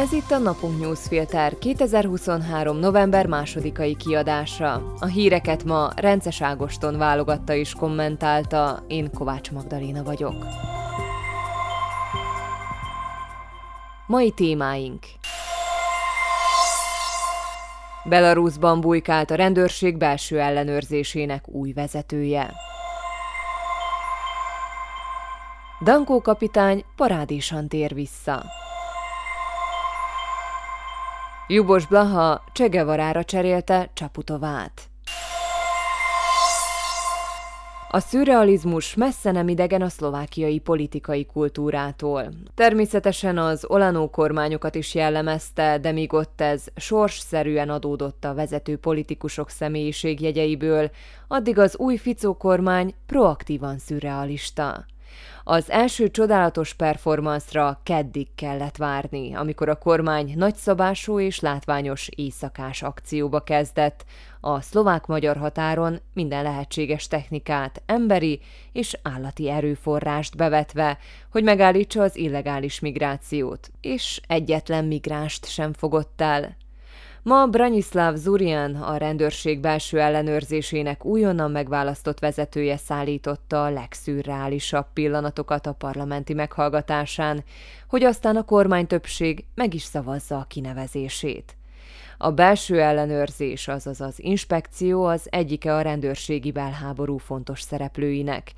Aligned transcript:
Ez 0.00 0.12
itt 0.12 0.30
a 0.30 0.38
Napunk 0.38 0.80
Newsfilter 0.80 1.58
2023. 1.58 2.76
november 2.76 3.26
másodikai 3.26 3.96
kiadása. 3.96 4.94
A 4.98 5.06
híreket 5.06 5.64
ma 5.64 5.90
Rences 5.96 6.42
Ágoston 6.42 6.98
válogatta 6.98 7.54
és 7.54 7.74
kommentálta, 7.74 8.84
én 8.88 9.10
Kovács 9.14 9.50
Magdaléna 9.50 10.02
vagyok. 10.02 10.46
Mai 14.06 14.30
témáink 14.30 15.04
Belarusban 18.04 18.80
bujkált 18.80 19.30
a 19.30 19.34
rendőrség 19.34 19.96
belső 19.96 20.40
ellenőrzésének 20.40 21.48
új 21.48 21.72
vezetője. 21.72 22.54
Dankó 25.84 26.20
kapitány 26.20 26.84
parádésan 26.96 27.68
tér 27.68 27.94
vissza. 27.94 28.44
Jubos 31.52 31.86
Blaha 31.86 32.44
Csegevarára 32.52 33.24
cserélte 33.24 33.90
Csaputovát. 33.94 34.90
A 37.88 38.00
szürrealizmus 38.00 38.94
messze 38.94 39.30
nem 39.30 39.48
idegen 39.48 39.82
a 39.82 39.88
szlovákiai 39.88 40.58
politikai 40.58 41.26
kultúrától. 41.26 42.28
Természetesen 42.54 43.38
az 43.38 43.64
Olanó 43.68 44.10
kormányokat 44.10 44.74
is 44.74 44.94
jellemezte, 44.94 45.78
de 45.78 45.92
míg 45.92 46.12
ott 46.12 46.40
ez 46.40 46.64
sorsszerűen 46.76 47.68
adódott 47.68 48.24
a 48.24 48.34
vezető 48.34 48.76
politikusok 48.76 49.50
személyiségjegyeiből, 49.50 50.90
addig 51.28 51.58
az 51.58 51.76
új 51.78 51.96
Ficó 51.96 52.36
kormány 52.36 52.94
proaktívan 53.06 53.78
szürrealista. 53.78 54.84
Az 55.44 55.70
első 55.70 56.10
csodálatos 56.10 56.74
performancra 56.74 57.80
keddig 57.82 58.28
kellett 58.34 58.76
várni, 58.76 59.34
amikor 59.34 59.68
a 59.68 59.78
kormány 59.78 60.32
nagyszabású 60.36 61.20
és 61.20 61.40
látványos 61.40 62.08
éjszakás 62.08 62.82
akcióba 62.82 63.40
kezdett, 63.40 64.04
a 64.40 64.60
szlovák-magyar 64.60 65.36
határon 65.36 66.00
minden 66.12 66.42
lehetséges 66.42 67.08
technikát, 67.08 67.82
emberi 67.86 68.40
és 68.72 68.98
állati 69.02 69.50
erőforrást 69.50 70.36
bevetve, 70.36 70.98
hogy 71.30 71.42
megállítsa 71.42 72.02
az 72.02 72.16
illegális 72.16 72.80
migrációt, 72.80 73.70
és 73.80 74.20
egyetlen 74.26 74.84
migránst 74.84 75.46
sem 75.46 75.72
fogott 75.72 76.20
el. 76.20 76.56
Ma 77.22 77.46
Branislav 77.46 78.14
Zurian, 78.16 78.74
a 78.74 78.96
rendőrség 78.96 79.60
belső 79.60 80.00
ellenőrzésének 80.00 81.04
újonnan 81.04 81.50
megválasztott 81.50 82.18
vezetője 82.18 82.76
szállította 82.76 83.64
a 83.64 83.70
legszürreálisabb 83.70 84.86
pillanatokat 84.92 85.66
a 85.66 85.72
parlamenti 85.72 86.34
meghallgatásán, 86.34 87.44
hogy 87.88 88.04
aztán 88.04 88.36
a 88.36 88.44
kormány 88.44 88.86
többség 88.86 89.44
meg 89.54 89.74
is 89.74 89.82
szavazza 89.82 90.36
a 90.36 90.44
kinevezését. 90.48 91.59
A 92.22 92.30
belső 92.30 92.80
ellenőrzés, 92.80 93.68
azaz 93.68 94.00
az 94.00 94.14
inspekció 94.16 95.04
az 95.04 95.26
egyike 95.30 95.74
a 95.74 95.80
rendőrségi 95.80 96.52
belháború 96.52 97.16
fontos 97.16 97.60
szereplőinek. 97.60 98.52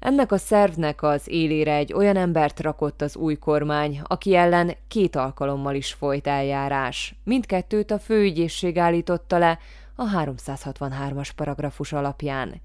Ennek 0.00 0.32
a 0.32 0.36
szervnek 0.36 1.02
az 1.02 1.22
élére 1.24 1.74
egy 1.74 1.92
olyan 1.92 2.16
embert 2.16 2.60
rakott 2.60 3.02
az 3.02 3.16
új 3.16 3.34
kormány, 3.34 4.00
aki 4.04 4.34
ellen 4.34 4.74
két 4.88 5.16
alkalommal 5.16 5.74
is 5.74 5.92
folyt 5.92 6.26
eljárás. 6.26 7.14
Mindkettőt 7.24 7.90
a 7.90 7.98
főügyészség 7.98 8.78
állította 8.78 9.38
le 9.38 9.58
a 10.00 10.24
363-as 10.24 11.30
paragrafus 11.36 11.92
alapján. 11.92 12.60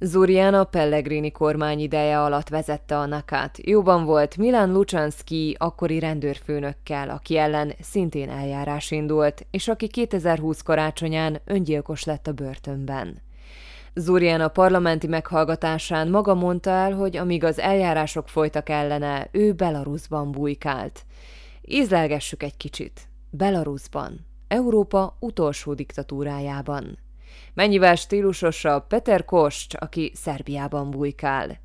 Zuriana 0.00 0.64
Pellegrini 0.64 1.30
kormány 1.30 1.80
ideje 1.80 2.20
alatt 2.20 2.48
vezette 2.48 2.98
a 2.98 3.06
nakát. 3.06 3.58
Jóban 3.66 4.04
volt 4.04 4.36
Milan 4.36 4.72
Lucsanski 4.72 5.56
akkori 5.58 5.98
rendőrfőnökkel, 5.98 7.10
aki 7.10 7.36
ellen 7.36 7.72
szintén 7.80 8.28
eljárás 8.28 8.90
indult, 8.90 9.46
és 9.50 9.68
aki 9.68 9.88
2020 9.88 10.62
karácsonyán 10.62 11.40
öngyilkos 11.44 12.04
lett 12.04 12.26
a 12.26 12.32
börtönben. 12.32 13.22
Zurian 13.94 14.40
a 14.40 14.48
parlamenti 14.48 15.06
meghallgatásán 15.06 16.08
maga 16.08 16.34
mondta 16.34 16.70
el, 16.70 16.92
hogy 16.92 17.16
amíg 17.16 17.44
az 17.44 17.58
eljárások 17.58 18.28
folytak 18.28 18.68
ellene, 18.68 19.28
ő 19.32 19.52
Belarusban 19.52 20.30
bujkált. 20.30 21.04
Ízlelgessük 21.60 22.42
egy 22.42 22.56
kicsit. 22.56 23.00
Belarusban. 23.30 24.31
Európa 24.52 25.16
utolsó 25.20 25.74
diktatúrájában. 25.74 26.98
Mennyivel 27.54 27.94
stílusosabb 27.94 28.86
Peter 28.86 29.24
Kost, 29.24 29.74
aki 29.74 30.12
Szerbiában 30.14 30.90
bujkál. 30.90 31.60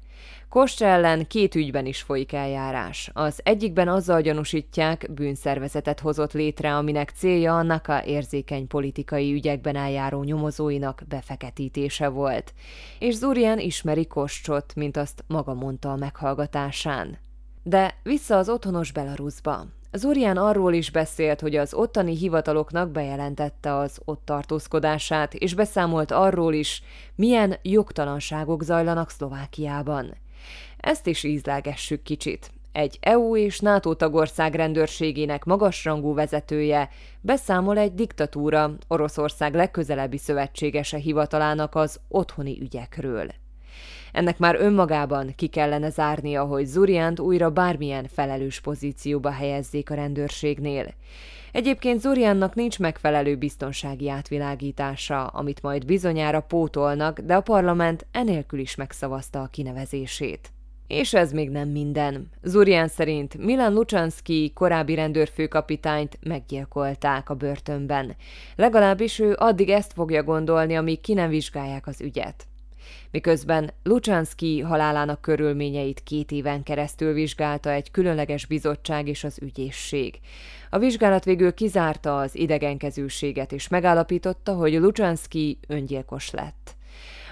Kost 0.50 0.82
ellen 0.82 1.28
két 1.28 1.56
ügyben 1.56 1.86
is 1.86 2.02
folyik 2.02 2.34
eljárás. 2.34 3.10
Az 3.14 3.40
egyikben 3.44 3.88
azzal 3.88 4.22
gyanúsítják, 4.22 5.12
bűnszervezetet 5.14 6.00
hozott 6.00 6.34
létre, 6.34 6.76
aminek 6.76 7.10
célja 7.10 7.58
a 7.58 7.62
NAKA 7.62 8.06
érzékeny 8.06 8.68
politikai 8.68 9.34
ügyekben 9.34 9.76
eljáró 9.76 10.24
nyomozóinak 10.24 11.02
befeketítése 11.08 12.08
volt. 12.08 12.54
És 13.00 13.16
Zurian 13.16 13.60
ismeri 13.60 14.08
Kostot, 14.08 14.76
mint 14.76 14.98
azt 14.98 15.24
maga 15.28 15.54
mondta 15.54 15.92
a 15.92 15.96
meghallgatásán. 15.96 17.18
De 17.64 17.96
vissza 18.04 18.38
az 18.38 18.50
otthonos 18.50 18.92
Belarusba. 18.92 19.66
Zurian 19.98 20.38
arról 20.38 20.74
is 20.74 20.92
beszélt, 20.92 21.42
hogy 21.42 21.56
az 21.56 21.74
ottani 21.74 22.16
hivataloknak 22.16 22.90
bejelentette 22.90 23.76
az 23.76 24.00
ott 24.06 24.22
tartózkodását, 24.26 25.34
és 25.34 25.54
beszámolt 25.54 26.12
arról 26.12 26.54
is, 26.54 26.84
milyen 27.16 27.56
jogtalanságok 27.62 28.64
zajlanak 28.64 29.10
Szlovákiában. 29.10 30.16
Ezt 30.78 31.08
is 31.08 31.24
ízlelgessük 31.24 32.04
kicsit. 32.04 32.52
Egy 32.72 32.98
EU 33.02 33.36
és 33.36 33.60
NATO 33.60 33.94
tagország 33.94 34.56
rendőrségének 34.56 35.44
magasrangú 35.44 36.14
vezetője 36.14 36.90
beszámol 37.22 37.78
egy 37.78 37.94
diktatúra 37.94 38.72
Oroszország 38.88 39.54
legközelebbi 39.54 40.18
szövetségese 40.18 40.98
hivatalának 40.98 41.76
az 41.76 42.00
otthoni 42.08 42.62
ügyekről. 42.62 43.28
Ennek 44.18 44.38
már 44.38 44.56
önmagában 44.60 45.34
ki 45.36 45.48
kellene 45.48 45.90
zárnia, 45.90 46.44
hogy 46.44 46.66
Zuriánt 46.66 47.20
újra 47.20 47.50
bármilyen 47.50 48.08
felelős 48.14 48.60
pozícióba 48.60 49.30
helyezzék 49.30 49.90
a 49.90 49.96
rendőrségnél. 49.96 50.86
Egyébként 51.52 52.02
Zuriannak 52.02 52.56
nincs 52.56 52.80
megfelelő 52.80 53.36
biztonsági 53.36 54.10
átvilágítása, 54.10 55.26
amit 55.26 55.62
majd 55.62 55.86
bizonyára 55.86 56.40
pótolnak, 56.40 57.20
de 57.20 57.36
a 57.36 57.42
parlament 57.42 58.06
enélkül 58.12 58.60
is 58.60 58.76
megszavazta 58.76 59.42
a 59.42 59.48
kinevezését. 59.52 60.52
És 60.88 61.14
ez 61.14 61.32
még 61.32 61.50
nem 61.50 61.70
minden. 61.70 62.30
Zurian 62.44 62.88
szerint 62.88 63.38
Milan 63.38 63.74
Lucsanski 63.74 64.52
korábbi 64.54 64.96
rendőrfőkapitányt 64.96 66.20
meggyilkolták 66.24 67.30
a 67.30 67.36
börtönben. 67.36 68.16
Legalábbis 68.56 69.20
ő 69.20 69.36
addig 69.38 69.70
ezt 69.70 69.94
fogja 69.94 70.24
gondolni, 70.24 70.76
amíg 70.76 71.02
ki 71.02 71.14
nem 71.14 71.30
vizsgálják 71.30 71.88
az 71.88 72.02
ügyet 72.02 72.48
miközben 73.12 73.72
Lucsanski 73.84 74.62
halálának 74.62 75.22
körülményeit 75.22 76.04
két 76.04 76.32
éven 76.32 76.64
keresztül 76.64 77.14
vizsgálta 77.14 77.72
egy 77.72 77.92
különleges 77.92 78.46
bizottság 78.46 79.08
és 79.08 79.24
az 79.24 79.38
ügyészség. 79.42 80.20
A 80.70 80.78
vizsgálat 80.78 81.24
végül 81.24 81.54
kizárta 81.54 82.18
az 82.18 82.36
idegenkezőséget, 82.36 83.52
és 83.52 83.68
megállapította, 83.68 84.54
hogy 84.54 84.74
Lucsanski 84.74 85.60
öngyilkos 85.68 86.32
lett. 86.32 86.76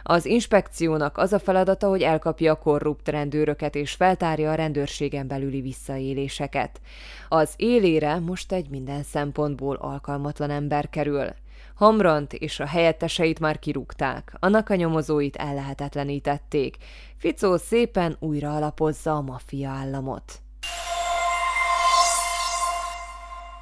Az 0.08 0.26
inspekciónak 0.26 1.18
az 1.18 1.34
a 1.34 1.40
feladata, 1.40 1.88
hogy 1.88 2.02
elkapja 2.02 2.52
a 2.52 2.58
korrupt 2.58 3.08
rendőröket 3.08 3.76
és 3.76 3.92
feltárja 3.92 4.52
a 4.52 4.56
rendőrségen 4.56 5.28
belüli 5.28 5.62
visszaéléseket. 5.62 6.82
Az 7.30 7.54
élére 7.56 8.20
most 8.20 8.52
egy 8.52 8.70
minden 8.70 9.04
szempontból 9.04 9.76
alkalmatlan 9.76 10.50
ember 10.50 10.90
kerül. 10.90 11.28
Hamrant 11.76 12.34
és 12.34 12.60
a 12.60 12.66
helyetteseit 12.66 13.40
már 13.40 13.60
kirúgták, 13.60 14.34
a 14.40 14.76
nyomozóit 14.76 15.36
ellehetetlenítették. 15.36 16.78
Ficó 17.18 17.58
szépen 17.58 18.16
újra 18.20 18.56
alapozza 18.56 19.16
a 19.16 19.22
maffia 19.22 19.70
államot. 19.70 20.40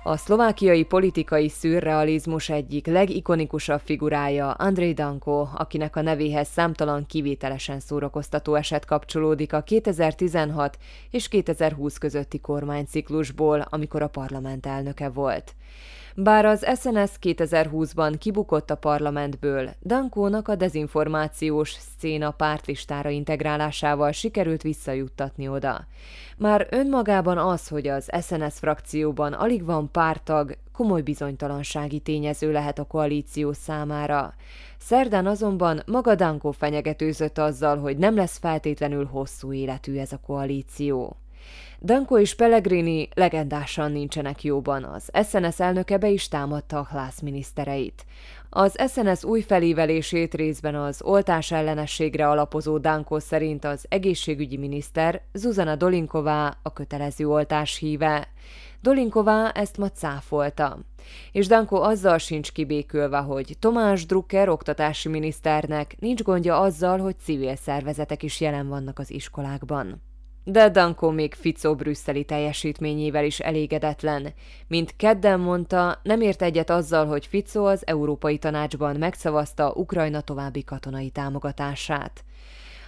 A 0.06 0.18
szlovákiai 0.18 0.84
politikai 0.84 1.50
szürrealizmus 1.50 2.50
egyik 2.50 2.88
legikonikusabb 2.88 3.80
figurája 3.84 4.52
Andrei 4.52 4.94
Danko, 4.94 5.48
akinek 5.54 5.96
a 5.96 6.02
nevéhez 6.02 6.48
számtalan 6.48 7.06
kivételesen 7.06 7.80
szórakoztató 7.80 8.56
eset 8.56 8.86
kapcsolódik 8.86 9.54
a 9.54 9.62
2016 9.62 10.78
és 11.12 11.28
2020 11.28 11.98
közötti 11.98 12.40
kormányciklusból, 12.40 13.66
amikor 13.70 14.02
a 14.02 14.08
parlament 14.08 14.66
elnöke 14.66 15.10
volt. 15.10 15.56
Bár 16.16 16.46
az 16.46 16.66
SNS 16.80 17.12
2020-ban 17.22 18.16
kibukott 18.20 18.70
a 18.70 18.76
parlamentből, 18.76 19.70
Dankónak 19.82 20.48
a 20.48 20.56
dezinformációs 20.56 21.76
széna 22.00 22.32
pártlistára 22.32 23.10
integrálásával 23.10 24.12
sikerült 24.12 24.62
visszajuttatni 24.62 25.48
oda. 25.48 25.88
Már 26.38 26.68
önmagában 26.70 27.38
az, 27.38 27.68
hogy 27.68 27.88
az 27.88 28.10
SNS 28.22 28.54
frakcióban 28.54 29.34
alig 29.34 29.66
van 29.66 29.92
pártag, 29.92 30.58
komoly 30.72 31.02
bizonytalansági 31.02 32.00
tényező 32.00 32.52
lehet 32.52 32.80
a 32.80 32.84
koalíció 32.84 33.54
számára. 33.54 34.34
Szerdán 34.78 35.28
azonban 35.28 35.82
maga 35.86 36.16
Dankó 36.16 36.52
fenyegetőzött 36.52 37.38
azzal, 37.38 37.78
hogy 37.78 37.98
nem 37.98 38.16
lesz 38.16 38.38
feltétlenül 38.38 39.06
hosszú 39.06 39.54
életű 39.54 39.98
ez 39.98 40.12
a 40.12 40.20
koalíció. 40.26 41.16
Danko 41.86 42.20
és 42.20 42.36
Pellegrini 42.36 43.10
legendásan 43.14 43.92
nincsenek 43.92 44.44
jóban, 44.44 44.84
az 44.84 45.10
SNS 45.28 45.60
elnöke 45.60 45.98
be 45.98 46.10
is 46.10 46.28
támadta 46.28 46.80
a 46.80 46.84
Klász 46.84 47.20
minisztereit. 47.22 48.06
Az 48.50 48.76
SNS 48.92 49.24
új 49.24 49.42
felívelését 49.42 50.34
részben 50.34 50.76
az 50.76 51.02
oltás 51.02 51.52
ellenességre 51.52 52.30
alapozó 52.30 52.78
Danko 52.78 53.20
szerint 53.20 53.66
az 53.66 53.86
egészségügyi 53.90 54.58
miniszter 54.58 55.22
Zuzana 55.34 55.76
Dolinková 55.76 56.58
a 56.62 56.74
kötelező 56.74 57.28
oltás 57.28 57.78
híve. 57.78 58.28
Dolinková 58.82 59.50
ezt 59.50 59.78
ma 59.78 59.90
cáfolta. 59.90 60.80
És 61.32 61.48
Danko 61.48 61.82
azzal 61.82 62.18
sincs 62.18 62.52
kibékülve, 62.52 63.18
hogy 63.18 63.56
Tomás 63.60 64.06
Drucker 64.06 64.50
oktatási 64.50 65.10
miniszternek 65.10 65.96
nincs 66.00 66.24
gondja 66.24 66.60
azzal, 66.60 66.98
hogy 67.00 67.16
civil 67.20 67.56
szervezetek 67.56 68.24
is 68.24 68.42
jelen 68.42 68.68
vannak 68.68 69.00
az 69.00 69.12
iskolákban. 69.12 70.02
De 70.46 70.70
Danko 70.70 71.12
még 71.12 71.34
Ficó 71.34 71.76
brüsszeli 71.76 72.24
teljesítményével 72.24 73.26
is 73.26 73.40
elégedetlen. 73.40 74.34
Mint 74.68 74.96
kedden 74.96 75.40
mondta, 75.40 76.00
nem 76.04 76.22
ért 76.22 76.42
egyet 76.42 76.70
azzal, 76.70 77.06
hogy 77.06 77.26
Ficó 77.26 77.66
az 77.66 77.88
Európai 77.88 78.38
Tanácsban 78.38 78.96
megszavazta 78.96 79.72
Ukrajna 79.76 80.22
további 80.22 80.64
katonai 80.64 81.10
támogatását. 81.10 82.24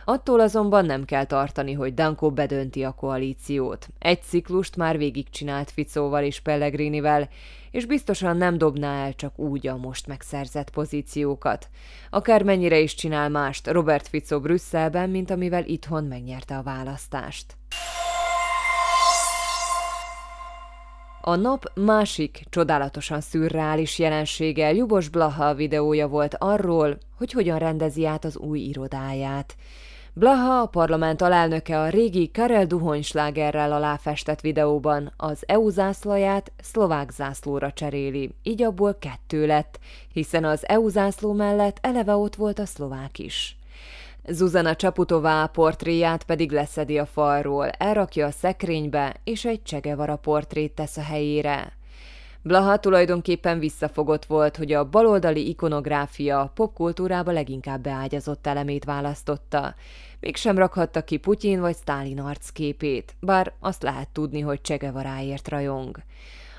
Attól 0.08 0.40
azonban 0.40 0.86
nem 0.86 1.06
kell 1.06 1.24
tartani, 1.24 1.74
hogy 1.74 1.94
Danko 1.94 2.32
bedönti 2.32 2.84
a 2.84 2.92
koalíciót. 2.92 3.88
Egy 4.00 4.22
ciklust 4.22 4.76
már 4.76 4.98
végigcsinált 4.98 5.72
Ficóval 5.72 6.24
és 6.24 6.40
Pellegrinivel, 6.40 7.30
és 7.72 7.86
biztosan 7.86 8.38
nem 8.38 8.58
dobná 8.58 9.06
el 9.06 9.14
csak 9.14 9.40
úgy 9.40 9.68
a 9.68 9.78
most 9.78 10.08
megszerzett 10.08 10.70
pozíciókat. 10.70 11.70
Akármennyire 12.10 12.80
is 12.80 12.96
csinál 12.96 13.30
mást 13.30 13.68
Robert 13.68 14.08
Fico 14.08 14.40
Brüsszelben, 14.40 15.10
mint 15.10 15.30
amivel 15.32 15.66
itthon 15.66 16.04
megnyerte 16.04 16.58
a 16.58 16.64
választást. 16.64 17.58
A 21.22 21.36
nap 21.36 21.72
másik, 21.76 22.44
csodálatosan 22.50 23.22
szürreális 23.22 24.00
jelensége 24.00 24.74
Jubos 24.74 25.10
Blaha 25.10 25.54
videója 25.54 26.08
volt 26.08 26.36
arról, 26.40 26.98
hogy 27.18 27.32
hogyan 27.32 27.60
rendezi 27.60 28.06
át 28.06 28.26
az 28.26 28.38
új 28.38 28.60
irodáját. 28.60 29.56
Blaha, 30.18 30.62
a 30.62 30.66
parlament 30.66 31.22
alelnöke 31.22 31.80
a 31.80 31.90
régi 31.90 32.32
Karel 32.32 32.66
Duhonyslágerrel 32.66 33.72
aláfestett 33.72 34.42
videóban 34.42 35.14
az 35.18 35.44
EU 35.48 35.70
zászlaját 35.70 36.52
szlovák 36.62 37.12
zászlóra 37.12 37.72
cseréli, 37.72 38.32
így 38.44 38.64
abból 38.64 38.98
kettő 39.00 39.46
lett, 39.46 39.80
hiszen 40.14 40.44
az 40.44 40.68
EU 40.68 40.88
zászló 40.88 41.34
mellett 41.34 41.78
eleve 41.82 42.16
ott 42.16 42.36
volt 42.36 42.60
a 42.60 42.66
szlovák 42.66 43.20
is. 43.20 43.58
Zuzana 44.28 44.76
Csaputová 44.76 45.46
portréját 45.46 46.24
pedig 46.24 46.52
leszedi 46.52 46.98
a 46.98 47.06
falról, 47.06 47.70
elrakja 47.70 48.26
a 48.26 48.32
szekrénybe, 48.32 49.16
és 49.24 49.46
egy 49.46 49.64
Csegevara 49.64 50.16
portrét 50.16 50.72
tesz 50.72 50.98
a 50.98 51.04
helyére. 51.04 51.72
Blaha 52.48 52.78
tulajdonképpen 52.78 53.60
visszafogott 53.60 54.26
volt, 54.26 54.58
hogy 54.58 54.72
a 54.72 54.90
baloldali 54.90 55.50
ikonográfia 55.50 56.52
popkultúrába 56.56 57.32
leginkább 57.32 57.82
beágyazott 57.82 58.48
elemét 58.48 58.84
választotta. 58.84 59.76
Mégsem 60.20 60.58
rakhatta 60.58 61.04
ki 61.04 61.18
Putyin 61.18 61.60
vagy 61.60 61.76
Sztálin 61.76 62.20
arcképét, 62.20 63.16
bár 63.20 63.54
azt 63.60 63.84
lehet 63.84 64.10
tudni, 64.10 64.40
hogy 64.40 64.62
Csegevaráért 64.62 65.48
rajong. 65.48 65.98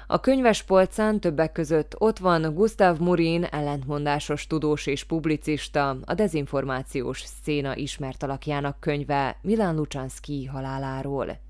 A 0.07 0.21
könyves 0.21 0.63
polcán 0.63 1.21
többek 1.21 1.53
között 1.53 1.95
ott 1.99 2.19
van 2.19 2.55
Gustav 2.55 2.99
Murin 2.99 3.45
ellentmondásos 3.45 4.47
tudós 4.47 4.87
és 4.87 5.05
publicista, 5.05 5.97
a 6.05 6.15
dezinformációs 6.15 7.25
széna 7.43 7.77
ismert 7.77 8.23
alakjának 8.23 8.81
könyve 8.81 9.39
Milán 9.43 9.75
Lucsánszki 9.75 10.45
haláláról. 10.45 11.46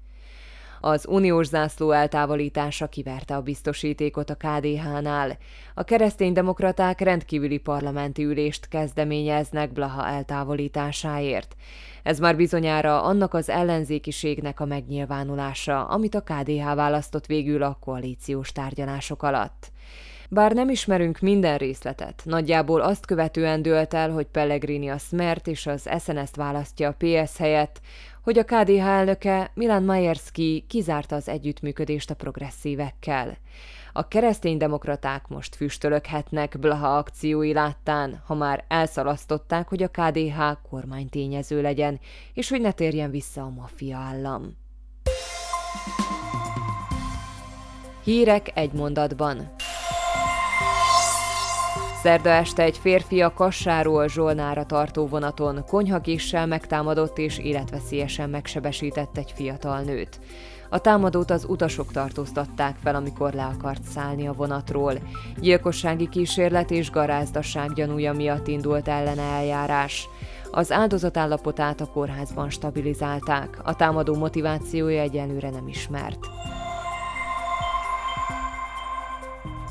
Az 0.87 1.07
uniós 1.09 1.47
zászló 1.47 1.91
eltávolítása 1.91 2.87
kiverte 2.87 3.37
a 3.37 3.41
biztosítékot 3.41 4.31
a 4.31 4.35
KDH-nál. 4.35 5.37
A 5.75 5.83
kereszténydemokraták 5.83 7.01
rendkívüli 7.01 7.59
parlamenti 7.59 8.25
ülést 8.25 8.69
kezdeményeznek 8.69 9.73
Blaha 9.73 10.07
eltávolításáért. 10.07 11.57
Ez 12.03 12.19
már 12.19 12.37
bizonyára 12.37 13.03
annak 13.03 13.35
az 13.35 13.49
ellenzékiségnek 13.49 14.61
a 14.61 14.65
megnyilvánulása, 14.65 15.85
amit 15.85 16.15
a 16.15 16.23
KDH 16.23 16.75
választott 16.75 17.27
végül 17.27 17.63
a 17.63 17.79
koalíciós 17.81 18.53
tárgyalások 18.53 19.23
alatt. 19.23 19.73
Bár 20.31 20.53
nem 20.53 20.69
ismerünk 20.69 21.21
minden 21.21 21.59
részletet, 21.59 22.23
nagyjából 22.25 22.81
azt 22.81 23.07
követően 23.07 23.63
dőlt 23.63 23.95
el, 23.95 24.11
hogy 24.11 24.27
Pellegrini 24.27 24.89
a 24.89 24.99
Smert 24.99 25.47
és 25.47 25.67
az 25.67 25.89
SNS-t 25.99 26.37
választja 26.37 26.89
a 26.89 26.97
PS 26.99 27.37
helyett, 27.37 27.81
hogy 28.27 28.39
a 28.39 28.45
KDH 28.45 28.87
elnöke 28.87 29.51
Milan 29.55 29.83
Majerski 29.83 30.65
kizárta 30.69 31.17
az 31.17 31.29
együttműködést 31.29 32.11
a 32.11 32.15
progresszívekkel. 32.15 33.37
A 33.93 34.09
kereszténydemokraták 34.09 35.29
most 35.29 35.55
füstölöghetnek 35.55 36.59
Blaha 36.59 36.97
akciói 36.97 37.53
láttán, 37.53 38.23
ha 38.27 38.35
már 38.35 38.65
elszalasztották, 38.69 39.69
hogy 39.69 39.83
a 39.83 39.89
KDH 39.89 40.39
kormánytényező 40.71 41.63
legyen, 41.63 42.01
és 42.35 42.49
hogy 42.49 42.61
ne 42.61 42.73
térjen 42.73 43.11
vissza 43.11 43.43
a 43.43 43.51
maffia 43.51 43.97
állam. 43.97 44.57
Hírek 48.05 48.51
egy 48.55 48.73
mondatban. 48.73 49.55
Szerda 52.07 52.31
este 52.31 52.63
egy 52.63 52.79
férfi 52.79 53.23
a 53.23 53.33
Kassáról 53.33 54.09
Zsolnára 54.09 54.65
tartó 54.65 55.07
vonaton 55.07 55.65
konyhakéssel 55.65 56.47
megtámadott 56.47 57.19
és 57.19 57.39
életveszélyesen 57.39 58.31
megsebesített 58.31 59.17
egy 59.17 59.33
fiatal 59.35 59.81
nőt. 59.81 60.21
A 60.71 60.79
támadót 60.79 61.31
az 61.31 61.47
utasok 61.49 61.93
tartóztatták 61.93 62.77
fel, 62.83 62.95
amikor 62.95 63.33
le 63.33 63.45
akart 63.45 63.83
szállni 63.83 64.27
a 64.27 64.33
vonatról. 64.33 64.93
Gyilkossági 65.41 66.09
kísérlet 66.09 66.71
és 66.71 66.91
garázdaság 66.91 67.73
gyanúja 67.73 68.13
miatt 68.13 68.47
indult 68.47 68.89
ellene 68.89 69.23
eljárás. 69.23 70.09
Az 70.51 70.73
áldozat 70.73 71.17
állapotát 71.17 71.81
a 71.81 71.87
kórházban 71.87 72.51
stabilizálták, 72.51 73.59
a 73.63 73.77
támadó 73.77 74.15
motivációja 74.15 75.01
egyenlőre 75.01 75.51
nem 75.51 75.69
ismert. 75.69 76.19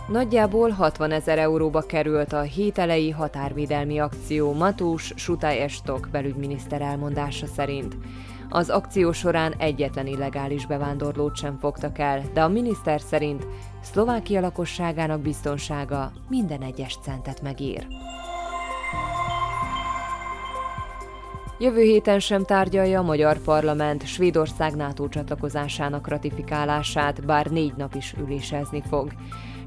Nagyjából 0.07 0.69
60 0.69 1.11
ezer 1.11 1.37
euróba 1.37 1.81
került 1.81 2.33
a 2.33 2.41
hételei 2.41 3.09
határvédelmi 3.09 3.99
akció 3.99 4.53
Matús 4.53 5.13
Sutály-Estok 5.15 6.07
belügyminiszter 6.11 6.81
elmondása 6.81 7.45
szerint. 7.45 7.97
Az 8.49 8.69
akció 8.69 9.11
során 9.11 9.53
egyetlen 9.57 10.07
illegális 10.07 10.65
bevándorlót 10.65 11.35
sem 11.35 11.57
fogtak 11.57 11.99
el, 11.99 12.21
de 12.33 12.43
a 12.43 12.47
miniszter 12.47 13.01
szerint 13.01 13.47
Szlovákia 13.81 14.41
lakosságának 14.41 15.21
biztonsága 15.21 16.11
minden 16.29 16.61
egyes 16.61 16.97
centet 17.01 17.41
megér. 17.41 17.87
Jövő 21.59 21.81
héten 21.81 22.19
sem 22.19 22.43
tárgyalja 22.43 22.99
a 22.99 23.03
magyar 23.03 23.37
parlament 23.37 24.07
Svédország 24.07 24.75
NATO 24.75 25.07
csatlakozásának 25.07 26.07
ratifikálását, 26.07 27.25
bár 27.25 27.45
négy 27.45 27.73
nap 27.77 27.95
is 27.95 28.13
ülésezni 28.19 28.81
fog. 28.81 29.11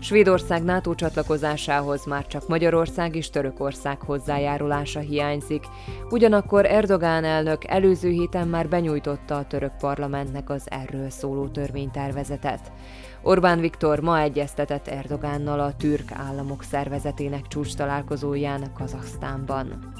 Svédország 0.00 0.62
NATO 0.62 0.95
csatlakozásához 0.95 2.05
már 2.05 2.26
csak 2.26 2.49
Magyarország 2.49 3.17
és 3.17 3.31
Törökország 3.31 4.00
hozzájárulása 4.00 5.00
hiányzik, 5.00 5.64
ugyanakkor 6.11 6.67
Erdogán 6.67 7.25
elnök 7.25 7.64
előző 7.64 8.11
héten 8.11 8.49
már 8.49 8.69
benyújtotta 8.69 9.37
a 9.37 9.47
török 9.47 9.76
parlamentnek 9.76 10.50
az 10.50 10.67
erről 10.71 11.11
szóló 11.11 11.47
törvénytervezetet. 11.47 12.73
Orbán 13.23 13.61
Viktor 13.61 14.00
ma 14.00 14.21
egyeztetett 14.21 14.88
Erdogánnal 14.88 15.61
a 15.61 15.76
türk 15.76 16.12
államok 16.12 16.62
szervezetének 16.62 17.47
csúcs 17.47 17.75
találkozóján 17.75 18.73
Kazahsztánban. 18.75 19.93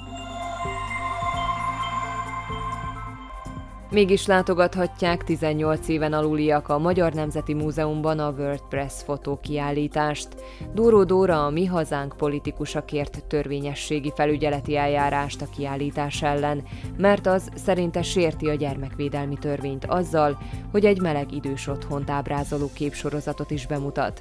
Mégis 3.90 4.26
látogathatják 4.26 5.25
18 5.25 5.88
éven 5.88 6.12
aluliak 6.12 6.68
a 6.68 6.78
Magyar 6.78 7.12
Nemzeti 7.12 7.54
Múzeumban 7.54 8.18
a 8.18 8.30
WordPress 8.30 9.02
fotókiállítást. 9.04 10.28
Dóró 10.75 11.04
Dóra 11.04 11.45
a 11.45 11.50
Mi 11.50 11.64
Hazánk 11.64 12.16
politikusakért 12.16 13.25
törvényességi 13.25 14.12
felügyeleti 14.14 14.76
eljárást 14.76 15.42
a 15.42 15.49
kiállítás 15.57 16.23
ellen, 16.23 16.62
mert 16.97 17.26
az 17.26 17.50
szerinte 17.54 18.02
sérti 18.02 18.49
a 18.49 18.54
gyermekvédelmi 18.54 19.37
törvényt 19.40 19.85
azzal, 19.87 20.38
hogy 20.71 20.85
egy 20.85 21.00
meleg 21.00 21.33
idős 21.33 21.66
otthont 21.66 22.11
ábrázoló 22.11 22.71
képsorozatot 22.75 23.50
is 23.50 23.66
bemutat. 23.66 24.21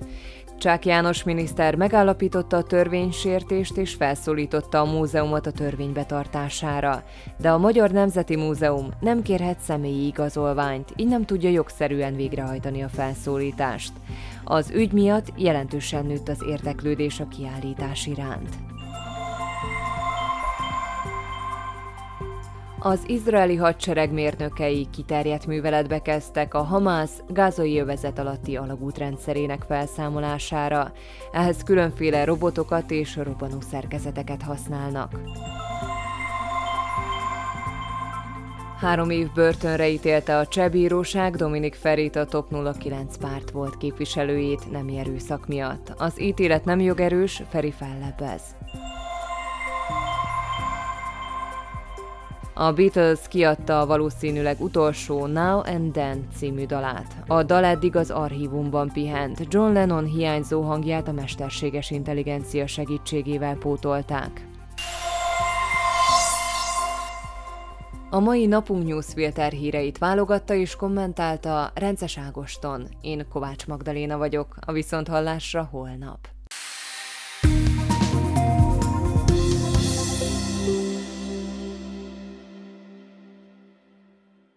Csák 0.60 0.86
János 0.86 1.24
miniszter 1.24 1.76
megállapította 1.76 2.58
a 2.58 2.64
törvénysértést 2.64 3.78
és 3.78 3.94
felszólította 3.94 4.80
a 4.80 4.86
múzeumot 4.86 5.48
a 5.48 5.52
törvény 5.52 5.94
betartására, 5.94 7.04
de 7.38 7.50
a 7.50 7.58
Magyar 7.58 7.92
Nemzeti 7.92 8.36
Múzeum 8.36 8.90
nem 9.00 9.22
kérhet 9.22 9.60
személyi 9.60 10.06
igazolványt, 10.06 10.94
így 10.96 11.08
nem 11.08 11.26
tudja 11.26 11.50
jogszerűen 11.50 12.16
végrehajtani 12.16 12.84
a 12.84 12.90
felszólítást. 12.90 13.92
Az 14.44 14.72
ügy 14.72 14.92
miatt 14.92 15.34
jelentősen 15.36 16.06
nőtt 16.06 16.30
az 16.30 16.44
érdeklődés 16.48 17.20
a 17.20 17.28
kiállítás 17.28 18.06
iránt. 18.06 18.67
Az 22.80 23.04
izraeli 23.08 23.56
hadsereg 23.56 24.12
mérnökei 24.12 24.88
kiterjedt 24.92 25.46
műveletbe 25.46 26.02
kezdtek 26.02 26.54
a 26.54 26.62
Hamász 26.62 27.22
gázai 27.28 27.80
övezet 27.80 28.20
alatti 28.20 28.56
alagútrendszerének 28.56 29.62
felszámolására. 29.62 30.92
Ehhez 31.32 31.64
különféle 31.64 32.24
robotokat 32.24 32.92
és 32.92 33.16
robbanó 33.16 33.62
szerkezeteket 33.62 34.42
használnak. 34.42 35.12
Három 38.80 39.10
év 39.10 39.34
börtönre 39.34 39.90
ítélte 39.90 40.38
a 40.38 40.48
cseh 40.48 40.70
bíróság 40.70 41.36
Dominik 41.36 41.76
Ferit 41.76 42.16
a 42.16 42.26
Top 42.26 42.78
09 42.80 43.18
párt 43.18 43.52
volt 43.52 43.78
képviselőjét 43.78 44.72
nem 44.72 44.88
erőszak 44.98 45.48
miatt. 45.48 45.94
Az 45.98 46.22
ítélet 46.22 46.66
nem 46.66 46.80
jogerős, 46.80 47.44
Feri 47.50 47.72
fellebbez. 47.72 48.42
A 52.60 52.72
Beatles 52.72 53.20
kiadta 53.28 53.80
a 53.80 53.86
valószínűleg 53.86 54.62
utolsó 54.62 55.26
Now 55.26 55.60
and 55.60 55.92
Then 55.92 56.28
című 56.36 56.66
dalát. 56.66 57.16
A 57.28 57.44
dal 57.44 57.64
eddig 57.64 57.96
az 57.96 58.12
archívumban 58.12 58.92
pihent, 58.94 59.46
John 59.50 59.74
Lennon 59.74 60.06
hiányzó 60.06 60.62
hangját 60.62 61.08
a 61.08 61.12
mesterséges 61.12 61.92
intelligencia 61.92 62.68
segítségével 62.68 63.56
pótolták. 63.56 64.48
A 68.10 68.20
mai 68.20 68.46
napunk 68.46 68.88
newsfilter 68.88 69.52
híreit 69.52 69.98
válogatta 69.98 70.54
és 70.54 70.76
kommentálta 70.76 71.72
Rences 71.76 72.18
Ágoston. 72.18 72.88
Én 73.02 73.26
Kovács 73.30 73.68
Magdaléna 73.68 74.18
vagyok, 74.18 74.56
a 74.66 74.72
Viszonthallásra 74.72 75.68
holnap. 75.72 76.37